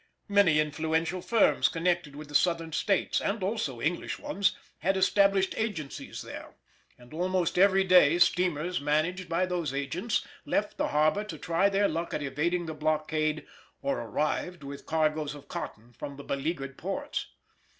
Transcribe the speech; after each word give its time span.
Many 0.27 0.59
influential 0.59 1.21
firms 1.21 1.67
connected 1.69 2.15
with 2.15 2.27
the 2.27 2.33
Southern 2.33 2.71
States, 2.73 3.21
and 3.21 3.43
also 3.43 3.79
English 3.79 4.17
ones, 4.17 4.57
had 4.79 4.97
established 4.97 5.53
agencies 5.55 6.23
there, 6.23 6.55
and 6.97 7.13
almost 7.13 7.55
every 7.59 7.83
day 7.83 8.17
steamers 8.17 8.81
managed 8.81 9.29
by 9.29 9.45
those 9.45 9.75
agents 9.75 10.25
left 10.43 10.77
the 10.79 10.87
harbour 10.87 11.23
to 11.25 11.37
try 11.37 11.69
their 11.69 11.87
luck 11.87 12.15
at 12.15 12.23
evading 12.23 12.65
the 12.65 12.73
blockade 12.73 13.45
or 13.83 13.99
arrived 13.99 14.63
with 14.63 14.87
cargoes 14.87 15.35
of 15.35 15.47
cotton 15.47 15.93
from 15.93 16.15
the 16.17 16.23
beleagured 16.23 16.77
ports. 16.79 17.27